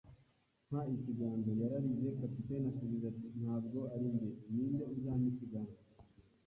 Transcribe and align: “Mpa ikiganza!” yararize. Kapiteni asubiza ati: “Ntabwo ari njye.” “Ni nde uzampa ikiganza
“Mpa 0.67 0.81
ikiganza!” 0.95 1.51
yararize. 1.61 2.07
Kapiteni 2.19 2.65
asubiza 2.71 3.05
ati: 3.11 3.27
“Ntabwo 3.41 3.79
ari 3.93 4.07
njye.” 4.13 4.29
“Ni 4.53 4.65
nde 4.71 4.83
uzampa 4.93 5.27
ikiganza 5.33 5.79